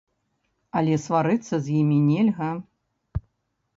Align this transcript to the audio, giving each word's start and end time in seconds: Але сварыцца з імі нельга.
Але 0.79 0.95
сварыцца 1.03 1.55
з 1.67 1.75
імі 1.83 1.97
нельга. 2.09 2.51